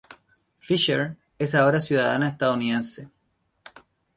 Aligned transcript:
Fischer 0.57 1.15
es 1.37 1.53
ahora 1.53 1.79
ciudadana 1.79 2.29
estadounidense. 2.29 3.11